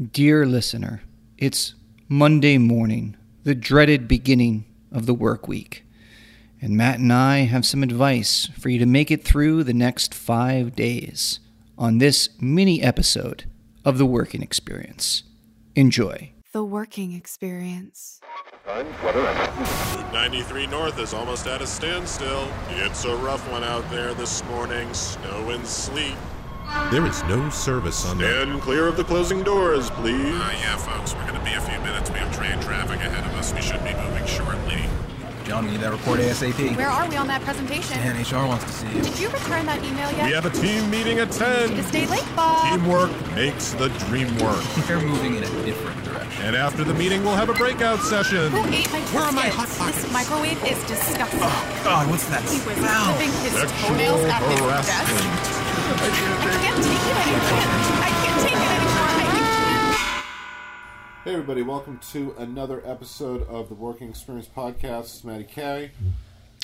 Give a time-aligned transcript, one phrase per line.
[0.00, 1.02] Dear listener,
[1.38, 1.74] it's
[2.08, 5.84] Monday morning, the dreaded beginning of the work week.
[6.62, 10.14] And Matt and I have some advice for you to make it through the next
[10.14, 11.40] five days
[11.76, 13.46] on this mini episode
[13.84, 15.24] of The Working Experience.
[15.74, 16.30] Enjoy.
[16.52, 18.20] The working experience.
[18.68, 22.48] Route 93 North is almost at a standstill.
[22.68, 24.94] It's a rough one out there this morning.
[24.94, 26.14] Snow and sleet.
[26.90, 28.24] There is no service on the.
[28.24, 30.34] Stand clear of the closing doors, please.
[30.34, 32.10] Uh, yeah, folks, we're going to be a few minutes.
[32.10, 33.52] We have train traffic ahead of us.
[33.54, 34.84] We should be moving shortly.
[35.44, 36.76] John, we need that report ASAP.
[36.76, 37.96] Where are we on that presentation?
[37.98, 39.00] Man, HR wants to see you.
[39.02, 40.26] Did you return that email yet?
[40.26, 41.70] We have a team meeting at 10.
[41.70, 42.68] To stay late, Bob.
[42.68, 44.62] Teamwork makes the dream work.
[44.86, 46.44] They're moving in a different direction.
[46.44, 48.50] And after the meeting, we'll have a breakout session.
[48.50, 49.78] Who ate my Where are my biscuits?
[49.78, 51.40] Hot This microwave is disgusting.
[51.42, 53.16] Oh, God, what's that He was smell?
[53.16, 55.57] clipping his toenails at his desk.
[55.88, 56.44] Harassment.
[56.44, 57.64] I can't take it anymore.
[58.02, 59.08] I can't take it anymore.
[59.08, 61.24] I can't.
[61.24, 65.00] Hey everybody, welcome to another episode of the Working Experience Podcast.
[65.00, 65.90] It's Matty K.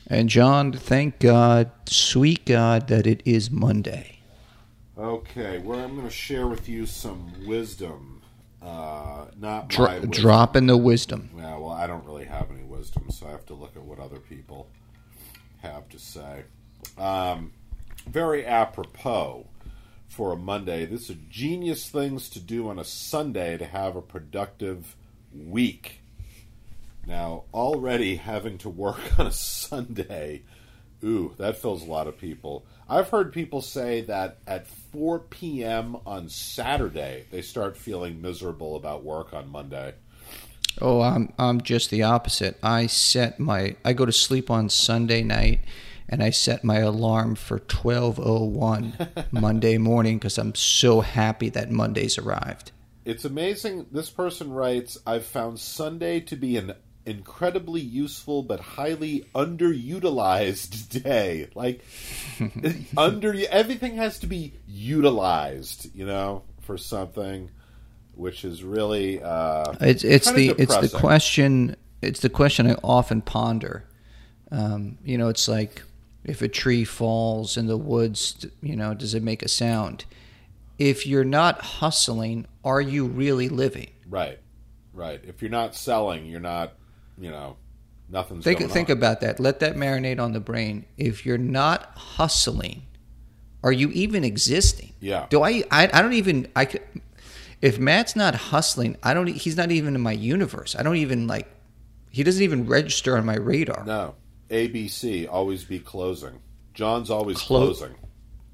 [0.09, 4.19] And John, thank God, sweet God, that it is Monday.
[4.99, 8.23] Okay, well, I'm going to share with you some wisdom.
[8.63, 10.11] Uh, not my Dro- wisdom.
[10.11, 11.31] dropping the wisdom.
[11.37, 13.99] Yeah, well, I don't really have any wisdom, so I have to look at what
[13.99, 14.69] other people
[15.63, 16.45] have to say.
[16.99, 17.53] Um,
[18.07, 19.47] very apropos
[20.09, 20.87] for a Monday.
[20.87, 24.97] This is genius things to do on a Sunday to have a productive
[25.33, 26.01] week.
[27.07, 30.43] Now, already having to work on a Sunday,
[31.03, 32.65] ooh, that fills a lot of people.
[32.89, 35.97] I've heard people say that at 4 p.m.
[36.07, 39.95] on Saturday, they start feeling miserable about work on Monday.
[40.81, 42.59] Oh, I'm I'm just the opposite.
[42.61, 45.61] I set my I go to sleep on Sunday night
[46.09, 52.19] and I set my alarm for 12:01 Monday morning cuz I'm so happy that Monday's
[52.19, 52.73] arrived.
[53.05, 53.87] It's amazing.
[53.93, 56.73] This person writes, I've found Sunday to be an
[57.07, 61.49] incredibly useful but highly underutilized day.
[61.55, 61.85] Like,
[62.97, 67.51] under everything has to be utilized, you know, for something,
[68.15, 73.23] which is really uh, It's it's the it's the question it's the question I often
[73.23, 73.85] ponder.
[74.51, 75.83] Um, you know, it's like
[76.25, 80.05] if a tree falls in the woods, you know, does it make a sound?
[80.79, 83.91] If you're not hustling, are you really living?
[84.09, 84.41] Right,
[84.93, 85.21] right.
[85.25, 86.73] If you're not selling, you're not,
[87.19, 87.57] you know,
[88.09, 88.97] nothing's Think think on.
[88.97, 89.39] about that.
[89.39, 90.87] Let that marinate on the brain.
[90.97, 92.83] If you're not hustling,
[93.63, 94.93] are you even existing?
[95.01, 95.27] Yeah.
[95.31, 95.65] Do I?
[95.71, 96.49] I, I don't even.
[96.57, 96.83] I could.
[97.63, 99.27] If Matt's not hustling, I don't.
[99.27, 100.75] He's not even in my universe.
[100.77, 101.49] I don't even like.
[102.11, 103.85] He doesn't even register on my radar.
[103.85, 104.15] No,
[104.55, 106.39] ABC, always be closing.
[106.75, 107.95] John's always Clo- closing.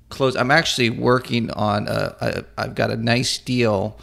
[0.08, 0.34] Close.
[0.34, 2.16] I'm actually working on a.
[2.20, 3.98] a I've got a nice deal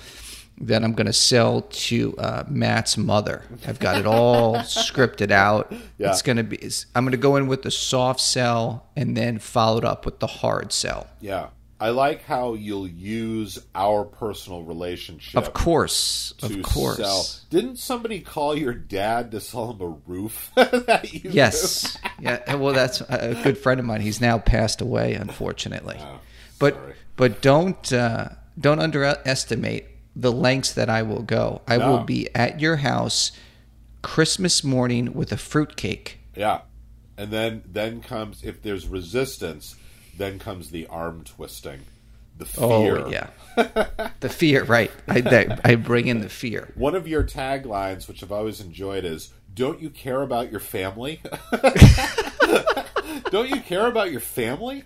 [0.59, 3.43] that I'm going to sell to uh, Matt's mother.
[3.67, 5.71] I've got it all scripted out.
[5.97, 6.11] Yeah.
[6.11, 6.55] It's going to be.
[6.57, 10.05] it's- I'm going to go in with the soft sell and then follow it up
[10.05, 11.07] with the hard sell.
[11.19, 11.47] Yeah.
[11.79, 15.35] I like how you'll use our personal relationship.
[15.37, 16.97] Of course, of course.
[16.97, 17.25] sell.
[17.51, 20.51] Didn't somebody call your dad to sell him a roof?
[20.55, 21.95] that you Yes.
[22.19, 22.55] yeah.
[22.55, 24.01] Well, that's a good friend of mine.
[24.01, 25.99] He's now passed away, unfortunately.
[26.57, 26.93] but Oh, sorry.
[27.15, 31.61] but don't uh, don't underestimate the lengths that I will go.
[31.67, 33.31] I will be at your house
[34.01, 36.17] Christmas morning with a fruitcake.
[36.35, 36.61] Yeah.
[37.17, 39.75] And then then comes if there's resistance,
[40.17, 41.81] then comes the arm twisting.
[42.37, 42.63] The fear.
[42.65, 43.29] Oh yeah,
[44.19, 44.63] the fear.
[44.63, 44.91] Right.
[45.07, 46.71] I that, I bring in the fear.
[46.75, 51.21] One of your taglines, which I've always enjoyed, is "Don't you care about your family?
[53.31, 54.83] Don't you care about your family?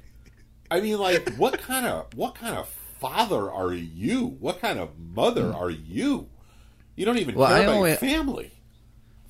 [0.69, 4.37] I mean, like, what kind of what kind of father are you?
[4.39, 5.55] What kind of mother mm.
[5.55, 6.29] are you?
[6.95, 8.51] You don't even Well, care I about always- your family.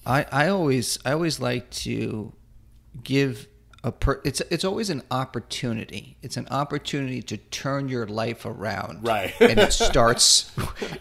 [0.05, 2.33] I, I always I always like to
[3.03, 3.47] give
[3.83, 6.17] a per, it's it's always an opportunity.
[6.21, 9.03] It's an opportunity to turn your life around.
[9.05, 9.33] Right.
[9.39, 10.51] and it starts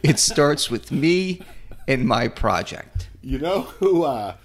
[0.02, 1.42] it starts with me
[1.86, 3.08] and my project.
[3.20, 4.04] You know who?
[4.04, 4.36] Uh,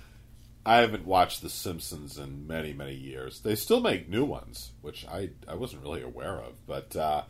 [0.66, 3.42] I haven't watched The Simpsons in many, many years.
[3.42, 6.66] They still make new ones, which I I wasn't really aware of.
[6.66, 7.24] But uh,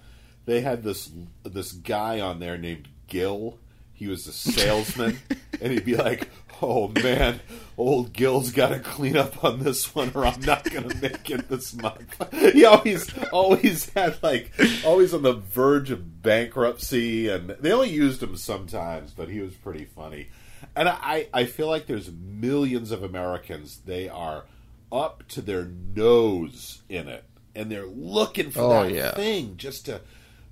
[0.46, 1.12] they had this
[1.44, 3.60] this guy on there named Gil.
[3.96, 5.20] He was a salesman,
[5.62, 6.30] and he'd be like,
[6.62, 7.40] "Oh man,
[7.78, 11.30] old Gil's got to clean up on this one, or I'm not going to make
[11.30, 12.14] it this month."
[12.54, 14.52] he always always had like
[14.86, 19.54] always on the verge of bankruptcy, and they only used him sometimes, but he was
[19.54, 20.28] pretty funny.
[20.76, 23.80] And I, I feel like there's millions of Americans.
[23.86, 24.44] They are
[24.92, 27.24] up to their nose in it,
[27.56, 29.14] and they're looking for Oh, that yeah.
[29.14, 30.02] thing just to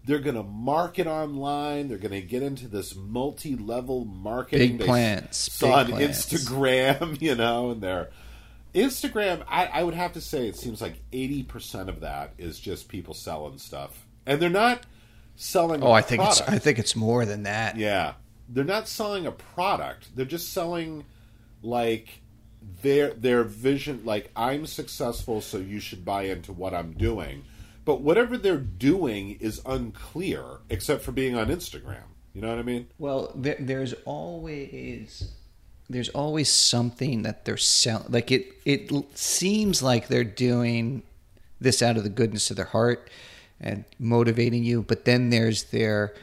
[0.06, 1.88] they're going to market online.
[1.88, 4.72] They're going to get into this multi-level marketing.
[4.72, 6.26] Big they plans, saw big on plans.
[6.26, 8.10] Instagram, you know, and they're
[8.74, 9.44] Instagram.
[9.48, 12.88] I, I would have to say it seems like eighty percent of that is just
[12.90, 14.86] people selling stuff, and they're not
[15.36, 15.84] selling.
[15.84, 17.78] Oh, I I think it's I think it's more than that.
[17.78, 18.14] yeah,
[18.50, 20.16] they're not selling a product.
[20.16, 21.06] They're just selling
[21.62, 22.22] like
[22.82, 24.02] their their vision.
[24.04, 27.46] Like I'm successful, so you should buy into what I'm doing.
[27.86, 32.04] But whatever they're doing is unclear, except for being on Instagram.
[32.34, 32.88] You know what I mean?
[32.98, 35.34] Well, there, there's always
[35.90, 38.08] there's always something that they're selling.
[38.10, 41.04] Like it, it seems like they're doing
[41.60, 43.10] this out of the goodness of their heart
[43.60, 44.82] and motivating you.
[44.82, 46.14] But then there's their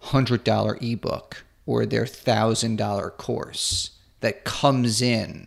[0.00, 3.90] hundred dollar ebook or their thousand dollar course
[4.20, 5.46] that comes in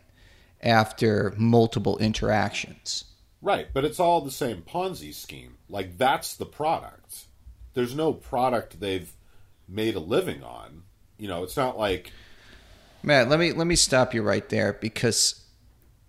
[0.62, 3.06] after multiple interactions.
[3.44, 5.58] Right, but it's all the same Ponzi scheme.
[5.70, 7.26] Like that's the product.
[7.74, 9.12] There's no product they've
[9.68, 10.84] made a living on.
[11.18, 12.12] You know, it's not like
[13.04, 15.42] Matt, let me let me stop you right there because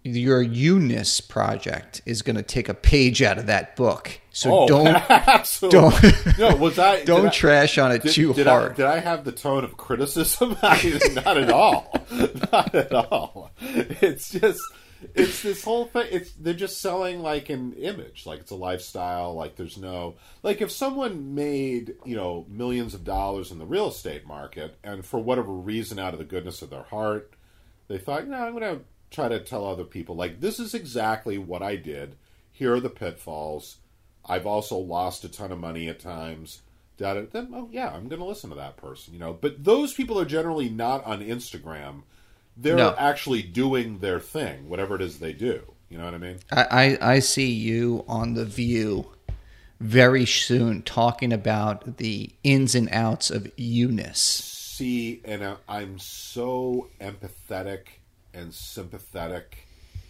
[0.04, 4.20] your Eunice project is going to take a page out of that book.
[4.31, 6.10] So oh, don't absolutely.
[6.36, 8.72] don't- no, was I don't I- trash on it did, too did hard.
[8.72, 10.50] I, did I have the tone of criticism?
[10.62, 12.06] Not at all.
[12.52, 13.50] Not at all.
[13.60, 14.60] It's just
[15.14, 16.08] it's this whole thing.
[16.10, 19.34] It's they're just selling like an image, like it's a lifestyle.
[19.34, 23.88] Like there's no like if someone made you know millions of dollars in the real
[23.88, 27.32] estate market, and for whatever reason, out of the goodness of their heart,
[27.88, 31.38] they thought, no, I'm going to try to tell other people like this is exactly
[31.38, 32.16] what I did.
[32.50, 33.76] Here are the pitfalls.
[34.26, 36.62] I've also lost a ton of money at times.
[36.96, 39.32] Then, oh yeah, I'm going to listen to that person, you know.
[39.32, 42.02] But those people are generally not on Instagram.
[42.56, 42.94] They're No.
[42.96, 45.62] actually doing their thing, whatever it is they do.
[45.90, 46.38] You know what I mean?
[46.50, 46.66] I,
[47.00, 49.10] I I see you on the View
[49.80, 54.18] very soon talking about the ins and outs of Eunice.
[54.74, 57.82] see and I- i'm so empathetic
[58.32, 59.68] and sympathetic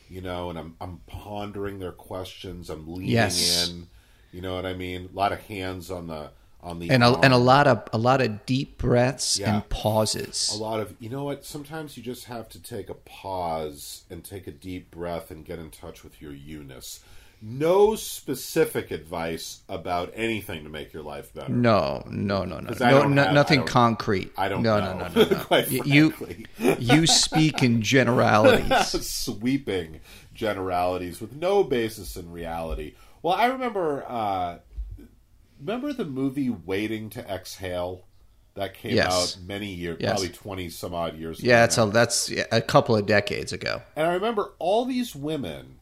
[0.08, 3.69] you know and i'm i'm pondering their questions i'm leaning Yes.
[3.69, 3.88] in
[4.32, 6.31] you know what i mean a lot of hands on the
[6.64, 9.55] on the And a, and a lot of a lot of deep breaths Yeah.
[9.55, 10.50] and pauses.
[10.55, 14.25] a lot of you know what sometimes you just have to take a pause and
[14.25, 17.00] take a deep breath and get in touch with your eunice
[17.46, 22.90] no specific advice about anything to make your life better No, no, no, no, I
[22.93, 24.32] no, no have- nothing don't- concrete.
[24.38, 25.58] I don't no, know, no, no, no, no.
[25.84, 26.14] you,
[26.78, 28.87] you speak in generalities.
[29.06, 30.00] sweeping
[30.32, 32.94] generalities with no basis in reality.
[33.22, 34.58] Well, I remember uh,
[35.64, 38.05] remember the movie Waiting to Exhale
[38.55, 39.37] that came Yes.
[39.37, 40.12] out many years, Yes.
[40.12, 41.38] probably twenty some odd years.
[41.40, 43.82] ago Yeah, that's a that's a couple of decades ago.
[43.96, 45.78] And I remember all these women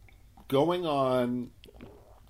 [0.48, 1.50] going on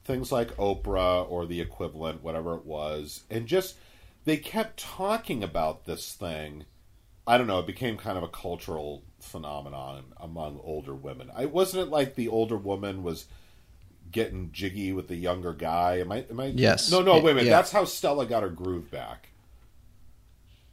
[0.04, 3.76] things like Oprah or the equivalent, whatever it was, and just
[4.24, 6.64] they kept talking about this thing.
[7.24, 11.30] I don't know, it became kind of a cultural phenomenon among older women.
[11.32, 13.26] I wasn't it like the older woman was
[14.12, 15.98] getting jiggy with the younger guy?
[15.98, 16.90] Am I am I Yes.
[16.90, 17.44] No, no, wait a minute.
[17.46, 17.56] Yeah.
[17.56, 19.30] That's how Stella got her groove back.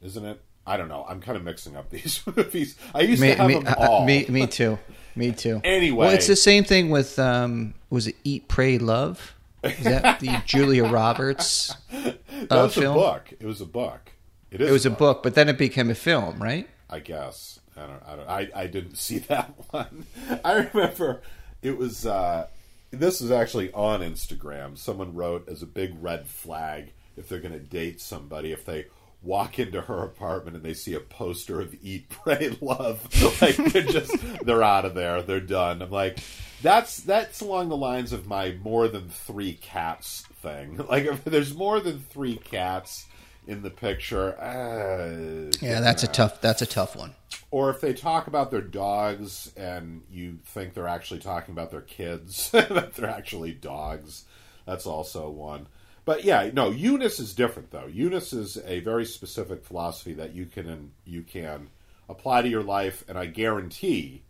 [0.02, 0.40] Isn't it?
[0.66, 1.04] I don't know.
[1.08, 2.76] I'm kind of mixing up these movies.
[2.94, 4.04] I used Me, to have me, them uh, all.
[4.06, 4.78] me, me too.
[5.16, 5.60] Me too.
[5.64, 5.96] Anyway.
[6.06, 9.34] well, it's the same thing with um, was it Eat, Pray, Love?
[9.64, 11.74] Is that the Julia Roberts?
[11.92, 12.12] Uh,
[12.50, 12.96] was film?
[12.96, 13.32] a book.
[13.38, 14.12] It was a book.
[14.50, 14.68] It is.
[14.70, 16.68] It was a book, but then it became a film, right?
[16.88, 17.60] I guess.
[17.76, 18.02] I don't.
[18.06, 18.28] I don't.
[18.28, 20.06] I, I didn't see that one.
[20.44, 21.20] I remember
[21.62, 22.06] it was.
[22.06, 22.46] Uh,
[22.90, 24.76] this is actually on Instagram.
[24.76, 28.86] Someone wrote as a big red flag if they're going to date somebody if they
[29.22, 33.02] walk into her apartment and they see a poster of Eat, Pray, Love.
[33.42, 35.22] Like they're just they're out of there.
[35.22, 35.82] They're done.
[35.82, 36.18] I'm like.
[36.62, 40.78] That's that's along the lines of my more than three cats thing.
[40.90, 43.06] Like if there's more than three cats
[43.46, 46.42] in the picture, uh, Yeah, that's a tough.
[46.42, 47.14] That's a tough one.
[47.50, 51.80] Or if they talk about their dogs and you think they're actually talking about their
[51.80, 54.24] kids, that they're actually dogs,
[54.66, 55.66] that's also one.
[56.04, 57.86] But yeah, no, Eunice is different though.
[57.86, 61.68] Eunice is a very specific philosophy that you can you can
[62.08, 64.22] apply to your life, and I guarantee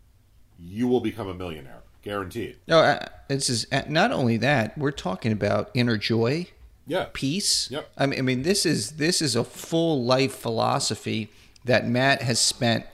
[0.59, 1.81] you will become a millionaire.
[2.03, 2.57] Guaranteed.
[2.67, 4.75] No, uh, this is uh, not only that.
[4.77, 6.47] We're talking about inner joy,
[6.87, 7.05] Yeah.
[7.13, 7.69] peace.
[7.69, 7.91] Yep.
[7.97, 11.29] I mean, I mean, this is this is a full life philosophy
[11.63, 12.85] that Matt has spent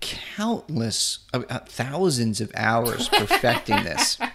[0.00, 4.18] countless, uh, uh, thousands of hours perfecting this.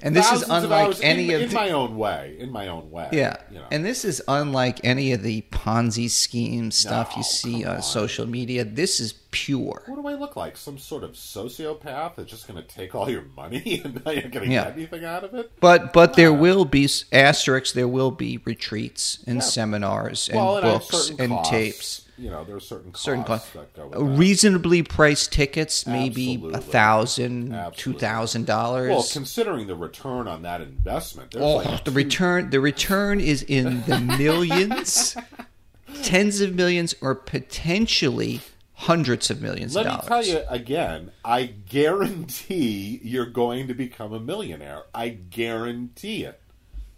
[0.00, 2.36] And this is thousands of unlike hours any in, of in the- my own way.
[2.38, 3.08] In my own way.
[3.10, 3.64] Yeah, You know.
[3.72, 7.82] and this is unlike any of the Ponzi scheme stuff you see on, on.
[7.82, 8.64] social media.
[8.64, 9.82] This is pure.
[9.86, 10.56] what do I look like?
[10.56, 14.30] Some sort of sociopath that's just going to take all your money and you're going
[14.30, 14.64] to Yeah.
[14.66, 15.50] get anything out of it?
[15.60, 17.72] But but there will be asterisks.
[17.72, 19.42] There will be retreats and Yeah.
[19.42, 22.02] seminars and well, and books certain and tapes.
[22.18, 23.50] You know, there are certain costs Certain costs.
[23.52, 24.04] that go with that.
[24.04, 29.12] Reasonably priced tickets, maybe a thousand, two thousand Well, dollars.
[29.12, 33.82] considering the return on that investment, Oh, like the two- return the return is in
[33.86, 35.16] the millions,
[36.02, 38.40] tens of millions, or potentially
[38.74, 44.12] hundreds of millions Let of me tell you again, I guarantee you're going to become
[44.12, 44.82] a millionaire.
[44.94, 46.40] I guarantee it.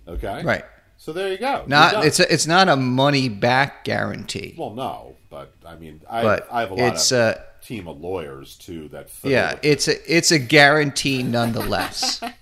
[0.08, 0.42] Okay?
[0.42, 0.64] Right.
[1.00, 1.64] So there you go.
[1.66, 4.54] Not it's a, it's not a money back guarantee.
[4.58, 7.88] well, no, but I mean, I, But I have a lot it's, of uh, team
[7.88, 12.20] of lawyers too that Yeah, it's a it's a guarantee nonetheless.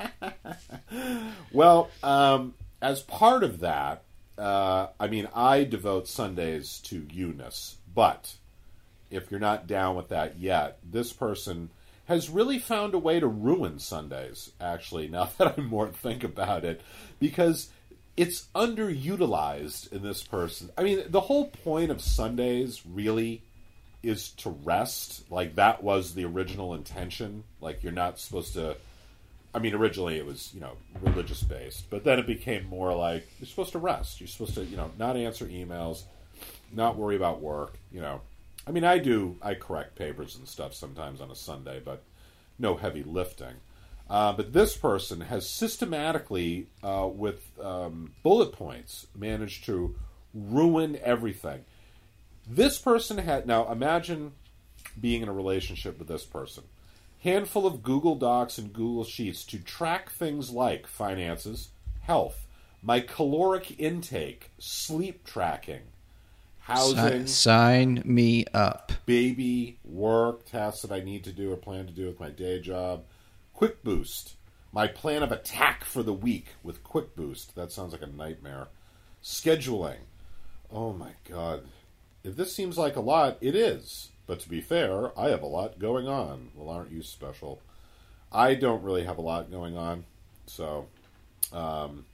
[1.50, 4.02] Well, um, as part of that,
[4.36, 8.34] uh, I mean, I devote Sundays to Eunice, but
[9.10, 11.70] if you're not down with that yet, this person
[12.04, 16.64] has really found a way to ruin Sundays, actually, now that I more think about
[16.64, 16.82] it,
[17.18, 17.70] because
[18.18, 20.70] it's underutilized in this person.
[20.76, 23.42] I mean, the whole point of Sundays really
[24.02, 25.30] is to rest.
[25.30, 27.44] Like, that was the original intention.
[27.60, 28.76] Like, you're not supposed to.
[29.54, 33.26] I mean, originally it was, you know, religious based, but then it became more like
[33.38, 34.20] you're supposed to rest.
[34.20, 36.02] You're supposed to, you know, not answer emails,
[36.72, 38.20] not worry about work, you know.
[38.66, 42.02] I mean, I do, I correct papers and stuff sometimes on a Sunday, but
[42.58, 43.54] no heavy lifting.
[44.10, 49.94] Uh, but this person has systematically, uh, with um, bullet points, managed to
[50.32, 51.64] ruin everything.
[52.46, 54.32] This person had, now imagine
[54.98, 56.64] being in a relationship with this person
[57.20, 61.70] handful of Google Docs and Google Sheets to track things like finances,
[62.02, 62.46] health,
[62.82, 65.82] my caloric intake, sleep tracking,
[66.60, 68.92] housing, sign, sign me up.
[69.06, 72.60] baby, work, tasks that I need to do or plan to do with my day
[72.60, 73.04] job,
[73.58, 74.36] Quick Boost,
[74.70, 77.56] my plan of attack for the week with Quick Boost.
[77.56, 78.68] That sounds like a nightmare.
[79.20, 79.96] Scheduling.
[80.70, 81.64] Oh my god.
[82.22, 84.10] If this seems like a lot, it is.
[84.28, 86.50] But to be fair, I have a lot going on.
[86.54, 87.60] Well, aren't you special?
[88.30, 90.04] I don't really have a lot going on,
[90.46, 90.86] so
[91.52, 92.04] um,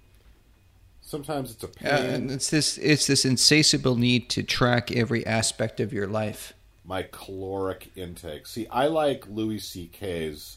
[1.02, 1.88] sometimes it's a pain.
[1.88, 6.54] Yeah, and it's this it's this insatiable need to track every aspect of your life.
[6.86, 8.46] my caloric intake.
[8.46, 10.56] See, I like Louis C.K.'s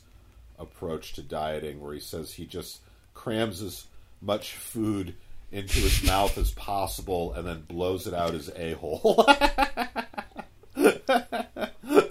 [0.60, 2.80] approach to dieting, where he says he just
[3.14, 3.86] crams as
[4.22, 5.14] much food
[5.52, 9.26] into his mouth as possible and then blows it out his a hole.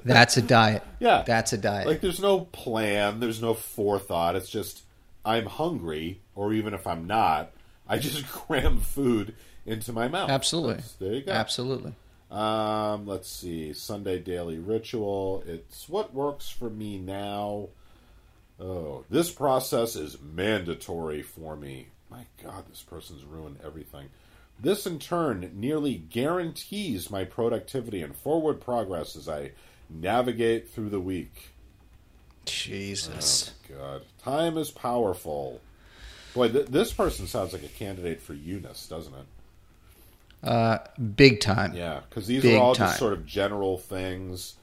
[0.05, 0.83] That's a diet.
[1.01, 1.87] yeah, That's a diet.
[1.87, 4.37] Like, there's no plan, there's no forethought.
[4.37, 4.83] It's just
[5.25, 7.51] I'm hungry, or even if I'm not,
[7.89, 9.35] I just cram food
[9.67, 10.31] into my mouth.
[10.31, 10.75] Absolutely.
[10.75, 11.33] That's- there you go.
[11.33, 11.95] Absolutely.
[12.31, 13.73] Um, let's see.
[13.73, 15.45] Sunday daily ritual.
[15.47, 17.69] It's what works for me now.
[18.61, 21.89] Oh, this process is mandatory for me.
[22.11, 24.09] My God, this person's ruined everything.
[24.59, 29.51] This, in turn, nearly guarantees my productivity and forward progress as I
[29.91, 31.51] navigate through the week.
[32.47, 33.53] Jesus.
[33.71, 34.03] Oh, God.
[34.23, 35.61] Time is powerful.
[36.35, 40.49] Boy, th- this person sounds like a candidate for Eunice, doesn't it?
[40.49, 40.79] Uh,
[41.17, 41.75] big time.
[41.75, 42.89] Yeah, because these Big are all time.
[42.89, 44.55] just sort of general things.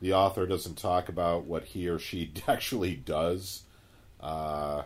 [0.00, 3.62] The author doesn't talk about what he or she actually does.
[4.20, 4.82] Uh,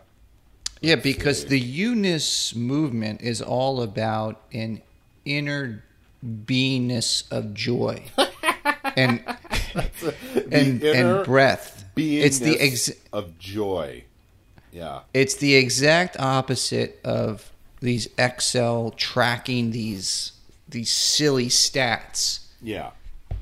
[0.81, 1.47] Yeah, because see.
[1.49, 4.81] the Eunice movement is all about an
[5.25, 5.83] inner
[6.25, 8.03] beingness of joy
[8.95, 9.23] and
[10.51, 11.85] and and breath.
[11.95, 14.03] It's the ex- of joy.
[14.71, 17.51] Yeah, it's the exact opposite of
[17.81, 20.31] these Excel tracking these
[20.67, 22.39] these silly stats.
[22.61, 22.91] yeah.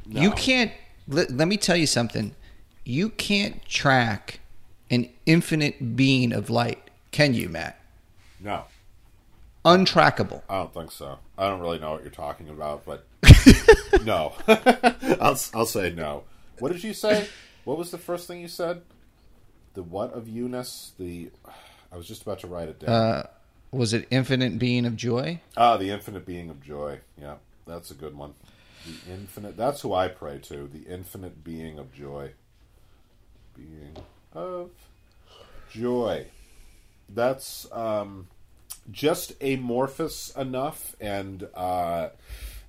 [0.07, 0.71] You can't.
[1.07, 2.35] Let, let me tell you something.
[2.83, 4.39] You can't track
[4.89, 7.79] an infinite being of light, can you, Matt?
[8.39, 8.65] No,
[9.63, 10.41] Untrackable.
[10.49, 11.19] I don't think so.
[11.37, 13.05] I don't really know what you're talking about, but
[14.03, 14.33] no.
[14.47, 16.23] I'll I'll say no.
[16.59, 17.27] What did you say?
[17.63, 18.81] What was the first thing you said?
[19.75, 20.93] The what of Eunice?
[20.97, 21.29] The
[21.91, 22.89] I was just about to write it down.
[22.89, 23.27] Uh,
[23.71, 25.41] was it infinite being of joy?
[25.55, 26.99] Ah, the infinite being of joy.
[27.19, 27.35] Yeah,
[27.67, 28.33] that's a good one.
[28.85, 29.57] The infinite.
[29.57, 30.67] That's who I pray to.
[30.67, 32.31] The infinite being of joy.
[33.55, 33.95] Being
[34.33, 34.71] of
[35.71, 36.25] joy.
[37.09, 38.27] That's um,
[38.91, 42.09] just amorphous enough and uh,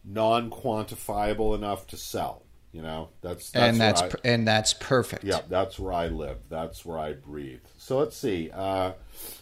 [0.04, 2.42] non-quantifiable enough to sell.
[2.73, 5.25] You know, that's, that's and that's I- per- and that's perfect.
[5.25, 6.38] yeah, that's where I live.
[6.49, 7.61] That's where I breathe.
[7.76, 8.50] So let's see.
[8.50, 8.92] Uh,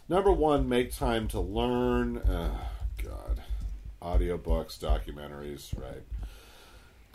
[0.08, 2.18] number one, make time to learn.
[2.18, 2.58] Uh,
[3.02, 3.40] God,
[4.02, 6.02] audiobooks, documentaries, right?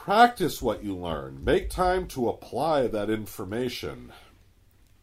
[0.06, 1.44] Practice what you learn.
[1.44, 4.14] Make time to apply that information.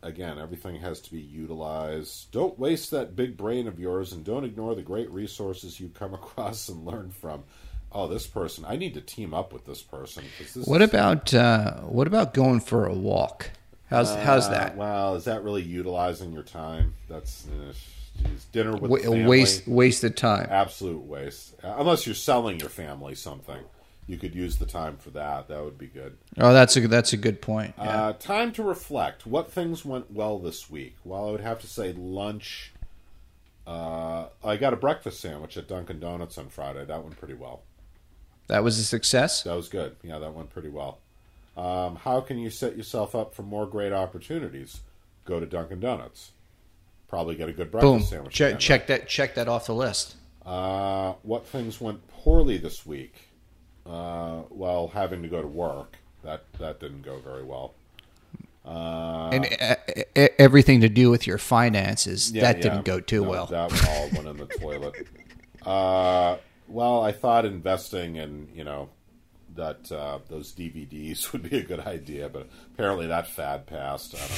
[0.01, 2.31] Again, everything has to be utilized.
[2.31, 6.15] Don't waste that big brain of yours and don't ignore the great resources you come
[6.21, 7.43] across and learn from.
[7.91, 8.65] Oh, this person.
[8.65, 10.23] I need to team up with this person.
[10.39, 13.51] this What about uh, what about going for a walk?
[13.91, 14.77] How's how's uh, that?
[14.77, 16.95] Well, is that really utilizing your time?
[17.09, 17.73] That's uh,
[18.23, 19.25] geez, dinner with Wa- the family.
[19.25, 20.47] waste wasted time.
[20.49, 21.57] Absolute waste.
[21.65, 23.65] Unless you're selling your family something,
[24.07, 25.49] you could use the time for that.
[25.49, 26.17] That would be good.
[26.39, 27.75] Oh, that's a that's a good point.
[27.79, 28.07] Yeah.
[28.07, 29.27] Uh, time to reflect.
[29.27, 30.97] What things went well this week?
[31.05, 32.73] Well, I would have to say lunch.
[33.67, 36.85] Uh, I got a breakfast sandwich at Dunkin' Donuts on Friday.
[36.85, 37.63] That went pretty well.
[38.49, 39.45] that was a success.
[39.45, 39.97] That was good.
[40.03, 40.99] Yeah, that went pretty well.
[41.57, 44.81] Um, how can you set yourself up for more great opportunities?
[45.25, 46.33] Go to Dunkin' Donuts.
[47.09, 48.03] Probably get a good breakfast Boom.
[48.03, 48.35] sandwich.
[48.35, 50.17] Check check that check that off the list.
[50.45, 53.15] Uh, what things went poorly this week?
[53.87, 55.97] Uh, well, having to go to work.
[56.23, 57.75] That that didn't go very well.
[58.65, 62.63] Uh, and uh, everything to do with your finances yeah, that yeah.
[62.63, 63.47] didn't go too No, well.
[63.47, 65.07] That all went in the toilet.
[65.67, 66.37] Uh,
[66.69, 68.91] well, I thought investing in you know
[69.57, 74.15] that uh, those DVDs would be a good idea, but apparently that fad passed.
[74.15, 74.29] I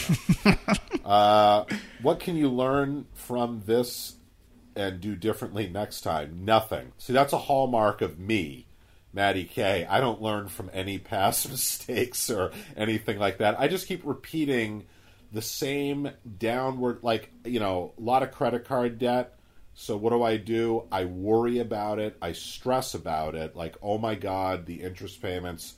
[0.45, 0.65] don't
[1.05, 1.05] know.
[1.05, 1.65] uh,
[2.03, 4.17] what can you learn from this
[4.75, 6.45] and do differently next time?
[6.45, 6.93] Nothing.
[6.99, 8.67] See, that's a hallmark of me.
[9.15, 9.87] Matty K.
[9.89, 13.59] I don't learn from any past mistakes or anything like that.
[13.59, 14.87] I just keep repeating
[15.33, 19.39] the same downward, like, you know, a lot of credit card debt.
[19.75, 20.85] So what do I do?
[20.93, 22.17] I worry about it.
[22.23, 23.57] I stress about it.
[23.57, 25.75] Like, oh my God, the interest payments.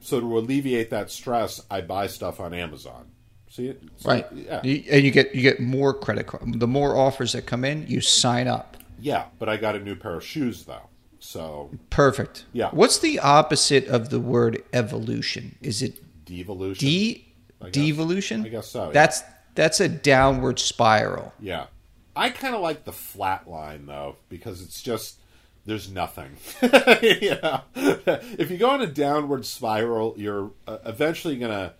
[0.00, 3.06] So to alleviate that stress, I buy stuff on Amazon.
[3.48, 3.82] See it?
[3.96, 4.26] So, Right.
[4.34, 4.60] Yeah.
[4.62, 6.60] You, and you get you get more credit card.
[6.60, 8.76] The more offers that come in, you sign up.
[9.00, 10.88] Yeah, but I got a new pair of shoes though.
[11.24, 12.44] So Perfect.
[12.52, 12.68] Yeah.
[12.70, 15.56] What's the opposite of the word evolution?
[15.62, 16.86] Is it devolution.
[16.86, 17.24] de
[17.62, 18.44] I devolution?
[18.44, 18.92] I guess so, yeah.
[18.92, 19.22] That's
[19.54, 21.32] that's a downward spiral.
[21.40, 21.66] Yeah.
[22.14, 25.18] I kind of like the flat line though because it's just
[25.64, 26.36] there's nothing.
[26.62, 27.62] you know?
[27.74, 31.72] if you go on a downward spiral, you're uh, eventually going to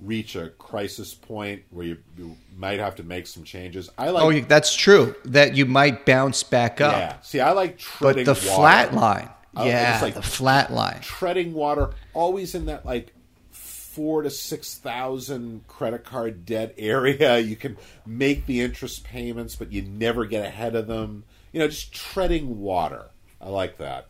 [0.00, 3.88] reach a crisis point where you, you might have to make some changes.
[3.96, 5.14] I like Oh, that's true.
[5.26, 6.92] That you might bounce back up.
[6.94, 7.20] yeah.
[7.20, 8.24] See, I like treading.
[8.24, 8.56] But the water.
[8.60, 9.28] flat line.
[9.56, 10.98] I- yeah, it's like- the flat line.
[11.02, 13.12] treading water, always in that like
[13.52, 17.38] four to six thousand credit card debt area.
[17.38, 21.24] You can make the interest payments, but you never get ahead of them.
[21.52, 23.06] You know, just treading water.
[23.40, 24.08] I like that.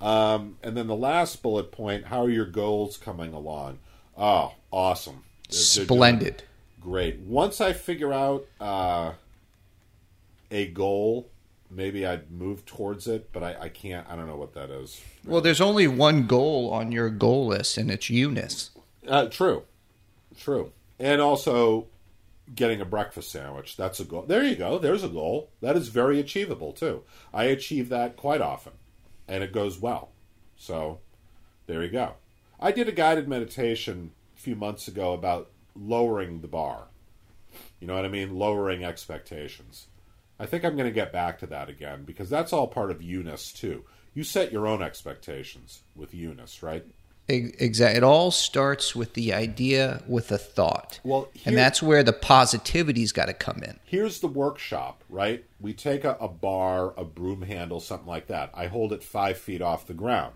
[0.00, 3.78] Um, and then the last bullet point: How are your goals coming along?
[4.16, 5.24] Oh, awesome!
[5.50, 6.42] They're- they're Splendid.
[6.80, 7.18] great.
[7.20, 9.12] Once I figure out uh,
[10.50, 11.28] a goal,
[11.70, 14.06] maybe I'd move towards it, but I, I can't.
[14.08, 15.00] I don't know what that is.
[15.24, 18.70] Well, there's only one goal on your goal list, and it's Eunice.
[19.06, 19.64] Uh, true,
[20.38, 21.86] true, and also
[22.54, 23.76] getting a breakfast sandwich.
[23.76, 24.22] That's a goal.
[24.22, 24.78] There you go.
[24.78, 27.02] There's a goal that is very achievable too.
[27.32, 28.74] I achieve that quite often,
[29.26, 30.10] and it goes well.
[30.56, 31.00] So
[31.66, 32.14] there you go.
[32.64, 36.84] I did a guided meditation a few months ago about lowering the bar.
[37.78, 38.38] You know what I mean?
[38.38, 39.88] Lowering expectations.
[40.40, 43.02] I think I'm going to get back to that again because that's all part of
[43.02, 43.84] Eunice too.
[44.14, 46.86] You set your own expectations with Eunice, right?
[47.28, 47.98] Exactly.
[47.98, 51.00] It all starts with the idea, with a thought.
[51.04, 53.78] Well, here- and that's where the positivity's got to come in.
[53.84, 55.44] here's the workshop, right?
[55.60, 58.50] We take a, a bar, a broom handle, something like that.
[58.54, 60.34] I hold it five feet off the ground.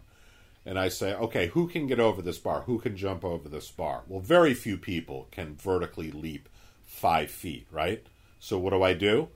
[0.68, 2.60] And I say, okay, who can get over this bar?
[2.66, 4.02] Who can jump over this bar?
[4.06, 6.46] Well, very few people can vertically leap
[6.84, 8.06] five feet, right?
[8.38, 9.28] So what do I do?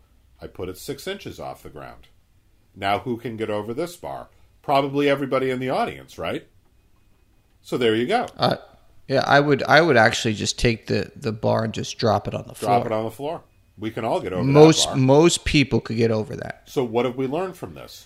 [0.42, 2.08] I put it six inches off the ground.
[2.76, 4.28] Now, who can get over this bar?
[4.60, 6.46] Probably everybody in the audience, right?
[7.62, 8.26] So there you go.
[8.36, 8.56] Uh,
[9.08, 9.62] yeah, I would.
[9.62, 12.74] I would actually just take the the bar and just drop it on the floor.
[12.74, 13.40] Drop it on the floor.
[13.78, 14.96] We can all get over most that bar.
[14.98, 16.64] most people could get over that.
[16.66, 18.04] So what have we learned from this?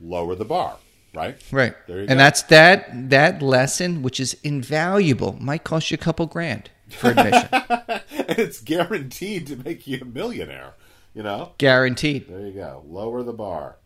[0.00, 0.78] Lower the bar,
[1.14, 1.36] right?
[1.50, 1.74] Right.
[1.88, 2.14] And go.
[2.14, 7.48] that's that that lesson, which is invaluable, might cost you a couple grand for admission,
[7.52, 10.74] and it's guaranteed to make you a millionaire.
[11.14, 12.28] You know, guaranteed.
[12.28, 12.82] there you go.
[12.86, 13.76] Lower the bar.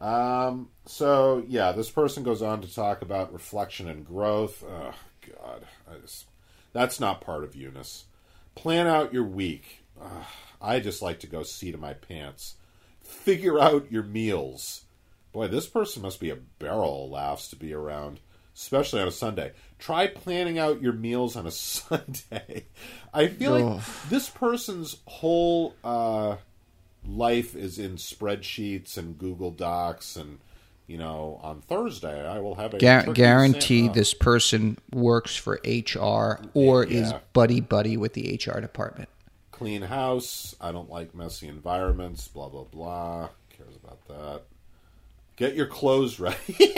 [0.00, 4.64] Um, so yeah, this person goes on to talk about reflection and growth.
[4.64, 4.94] Oh
[5.26, 6.26] God, I just,
[6.72, 8.04] that's not part of Eunice.
[8.54, 9.84] Plan out your week.
[10.60, 12.56] I just like to go see to my pants.
[13.00, 14.82] Figure out your meals.
[15.32, 18.20] Boy, this person must be a barrel of laughs to be around.
[18.54, 19.52] especially on a Sunday.
[19.78, 22.66] Try planning out your meals on a Sunday.
[23.14, 26.36] I feel like this person's whole uh,
[27.06, 30.38] life is in spreadsheets and Google Docs, and
[30.86, 36.38] you know, on Thursday I will have a turkey guaranteed this person works for HR
[36.52, 39.08] or is buddy buddy with the HR department.
[39.50, 40.54] clean house.
[40.60, 42.28] I don't like messy environments.
[42.28, 43.28] Blah blah blah.
[43.56, 44.42] Cares about that.
[45.42, 46.36] Get your clothes ready.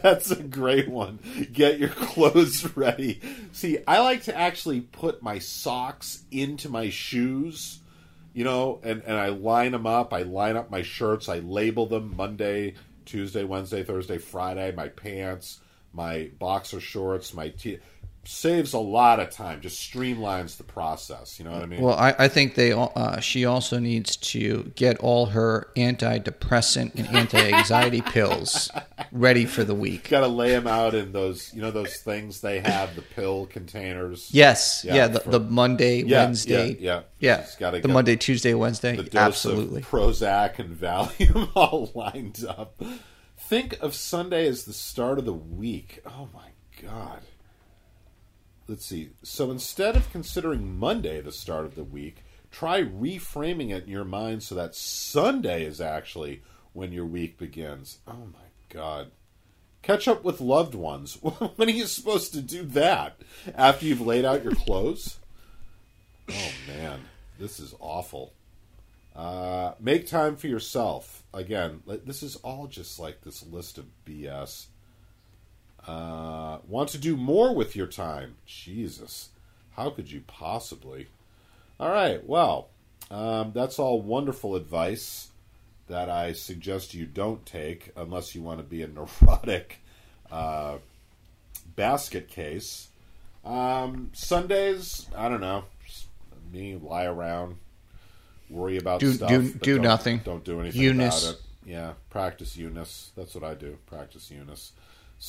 [0.00, 1.18] That's a great one.
[1.52, 3.20] Get your clothes ready.
[3.50, 7.80] See, I like to actually put my socks into my shoes,
[8.32, 10.14] you know, and, and I line them up.
[10.14, 11.28] I line up my shirts.
[11.28, 12.74] I label them Monday,
[13.06, 15.58] Tuesday, Wednesday, Thursday, Friday, my pants,
[15.92, 17.80] my boxer shorts, my t
[18.24, 21.38] saves a lot of time, just streamlines the process.
[21.38, 21.80] You know what I mean?
[21.80, 27.08] Well, I, I think they uh, she also needs to get all her antidepressant and
[27.16, 28.70] anti-anxiety pills
[29.10, 30.08] ready for the week.
[30.08, 33.46] Got to lay them out in those, you know, those things they have, the pill
[33.46, 34.28] containers.
[34.32, 37.44] Yes, Yeah, yeah, the, for- the Monday, Yeah, Wednesday, yeah, yeah.
[37.58, 39.82] yeah, the Monday, Tuesday, Wednesday, absolutely.
[39.82, 42.80] Prozac and Valium all lined up.
[43.36, 46.00] Think of Sunday as the start of the week.
[46.06, 47.20] Oh my god.
[48.68, 49.10] Let's see.
[49.22, 54.04] So instead of considering Monday the start of the week, try reframing it in your
[54.04, 57.98] mind so that Sunday is actually when your week begins.
[58.06, 59.10] Oh my god.
[59.82, 61.18] Catch up with loved ones.
[61.56, 63.20] when are you supposed to do that?
[63.54, 65.18] After you've laid out your clothes?
[66.30, 67.00] Oh man,
[67.38, 68.32] this is awful.
[69.14, 71.24] Uh, make time for yourself.
[71.34, 74.66] Again, this is all just like this list of BS.
[75.86, 78.36] Uh, want to do more with your time?
[78.46, 79.30] Jesus,
[79.72, 81.08] how could you possibly?
[81.80, 82.68] All right, well,
[83.10, 85.28] um, that's all wonderful advice
[85.88, 88.86] that I suggest you don't take unless you want to be a
[89.22, 89.78] neurotic
[90.30, 90.78] uh,
[91.74, 92.88] basket case.
[93.44, 95.64] Um, Sundays, I don't know.
[95.84, 96.06] Just
[96.52, 97.56] me lie around,
[98.48, 99.28] worry about Do- stuff.
[99.30, 100.20] do- do don't- nothing.
[100.24, 101.24] Don't do anything Eunice.
[101.24, 101.42] about it.
[101.64, 103.10] Yeah, practice Eunice.
[103.16, 103.78] That's what I do.
[103.86, 104.72] Practice Eunice.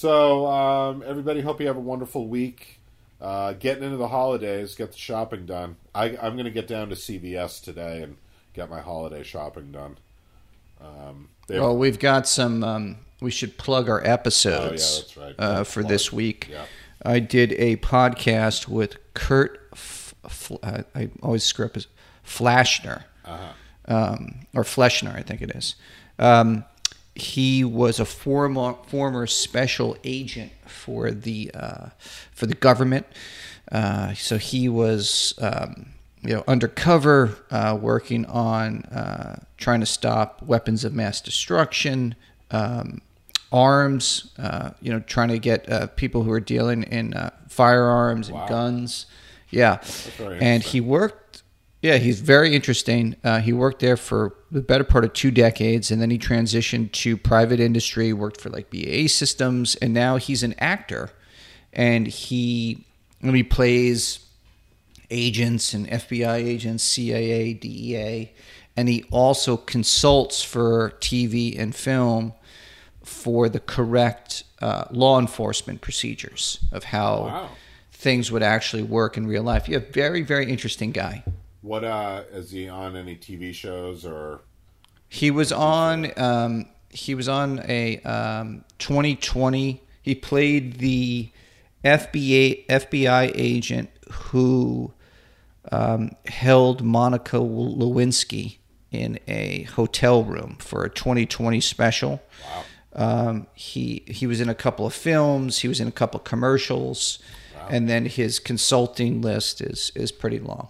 [0.04, 2.80] So, um, everybody, hope you have a wonderful week.
[3.22, 5.76] Uh, getting into the holidays, get the shopping done.
[5.94, 8.18] I, I'm going to get down to CVS today and
[8.56, 10.00] get my holiday shopping done.
[10.82, 12.64] Um, Well, we've got some.
[12.64, 15.14] Um, we should plug our episodes.
[15.16, 15.58] Oh, yeah, that's right.
[15.60, 15.92] Uh, for Plug.
[15.92, 16.66] this week, Yeah.
[17.06, 19.70] I did a podcast with Kurt.
[19.74, 21.86] F- F- uh, I always screw up his
[22.26, 23.54] Flashner, Uh-huh.
[23.96, 25.76] um, or Fleshner, I think it is.
[26.18, 26.66] Um,
[27.16, 31.90] he was a former former special agent for the uh,
[32.32, 33.06] for the government.
[33.72, 35.88] Uh, so he was um,
[36.22, 42.16] you know undercover, uh, working on uh, trying to stop weapons of mass destruction,
[42.52, 43.02] um,
[43.52, 44.32] arms.
[44.40, 48.38] Uh, you know, trying to get uh, people who are dealing in uh, firearms and
[48.38, 48.48] Wow.
[48.48, 49.06] guns.
[49.52, 49.78] Yeah,
[50.42, 51.23] and he worked.
[51.84, 53.18] Yeah, he's very interesting.
[53.26, 56.94] Uh, he worked there for the better part of two decades, and then he transitioned
[56.94, 58.14] to private industry.
[58.14, 61.10] Worked for like BAE Systems, and now he's an actor,
[61.74, 62.86] and he
[63.22, 64.20] he plays
[65.12, 68.32] agents and FBI agents, CIA, DEA,
[68.78, 72.32] and he also consults for TV and film
[73.04, 77.50] for the correct uh, law enforcement procedures of how Wow.
[77.92, 79.68] things would actually work in real life.
[79.68, 81.26] Yeah, very very interesting guy.
[81.64, 84.42] What uh, is he on any TV shows or?
[85.08, 86.12] He was on.
[86.20, 89.82] Um, he was on a um, 2020.
[90.02, 91.30] He played the
[91.86, 94.94] FBI FBI agent who
[95.72, 98.58] um, held Monica Lewinsky
[98.92, 102.22] in a hotel room for a 2020 special.
[102.46, 102.64] Wow.
[102.96, 105.60] Um, he he was in a couple of films.
[105.60, 107.20] He was in a couple of commercials,
[107.70, 110.68] and then his consulting list is is pretty long.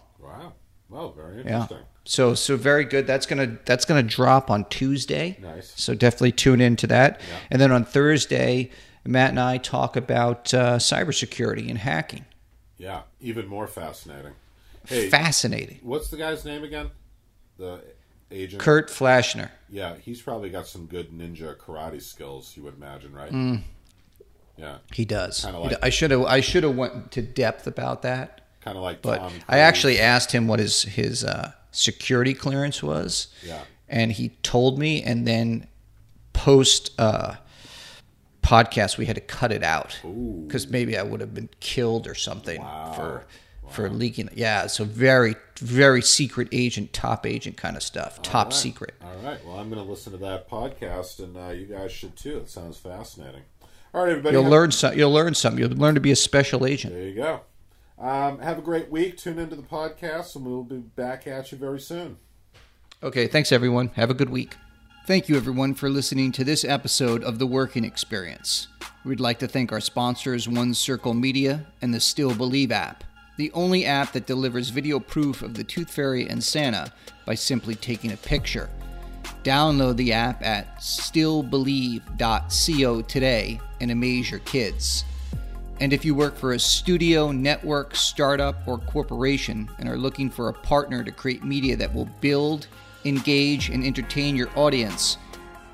[0.93, 1.77] Well, very interesting.
[1.77, 1.83] Yeah.
[2.05, 3.07] So so very good.
[3.07, 5.37] That's gonna that's gonna drop on Tuesday.
[5.41, 5.73] Nice.
[5.75, 7.19] So definitely tune into that.
[7.27, 7.37] Yeah.
[7.51, 8.69] And then on Thursday,
[9.05, 12.25] Matt and I talk about uh, cybersecurity and hacking.
[12.77, 14.33] Yeah, even more fascinating.
[14.85, 15.79] Hey, Fascinating.
[15.81, 16.89] what's the guy's name again?
[17.57, 17.81] The
[18.29, 18.61] agent.
[18.61, 19.49] Kurt Flashner.
[19.69, 22.53] Yeah, he's probably got some good ninja karate skills.
[22.57, 23.31] You would imagine, right?
[23.31, 23.61] Mm.
[24.57, 25.45] Yeah, He does.
[25.45, 28.41] Like- I should have I should have went to depth about that.
[28.63, 29.33] Kind of like But Tom.
[29.47, 33.27] I actually asked him what his his uh, security clearance was.
[33.45, 33.61] Yeah.
[33.89, 35.67] And he told me, and then
[36.33, 37.35] post uh,
[38.41, 39.99] podcast we had to cut it out
[40.45, 42.93] because maybe I would have been killed or something Wow.
[42.95, 43.25] for
[43.69, 44.29] for leaking.
[44.35, 48.21] Yeah, so very, very secret agent, top agent kind of stuff.
[48.21, 48.53] Top right.
[48.53, 48.93] secret.
[49.03, 49.43] All right.
[49.45, 52.37] Well, I'm going to listen to that podcast, and uh, you guys should too.
[52.37, 53.41] It sounds fascinating.
[53.93, 54.33] All right, everybody.
[54.35, 54.95] You'll have- learn some.
[54.97, 55.59] You'll learn something.
[55.59, 56.93] You'll learn to be a special agent.
[56.93, 57.41] There you go.
[58.03, 59.17] Um, have a great week.
[59.17, 62.17] Tune into the podcast, and we'll be back at you very soon.
[63.01, 63.91] Okay, thanks everyone.
[63.95, 64.57] Have a good week.
[65.07, 68.67] Thank you everyone for listening to this episode of The Working Experience.
[69.05, 73.05] We'd like to thank our sponsors One Circle Media and the Still Believe app,
[73.37, 76.91] the only app that delivers video proof of the Tooth Fairy and Santa
[77.25, 78.69] by simply taking a picture.
[79.45, 85.05] Download the app at stillbelieve.co today and amaze your kids.
[85.79, 90.49] And if you work for a studio, network, startup, or corporation and are looking for
[90.49, 92.67] a partner to create media that will build,
[93.05, 95.17] engage, and entertain your audience,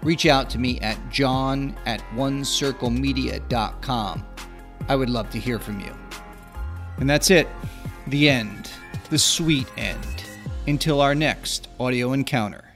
[0.01, 4.25] reach out to me at john at onecirclemedia.com.
[4.87, 5.93] I would love to hear from you.
[6.97, 7.49] And that's it.
[8.07, 8.71] The end.
[9.09, 10.23] The sweet end.
[10.67, 12.68] Until our next audio encounter.